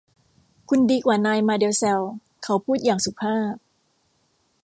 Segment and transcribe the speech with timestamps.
[0.69, 2.05] คุณดีกว่านายมาเด็ลแซล
[2.43, 3.55] เขาพูดอย่างสุภาพ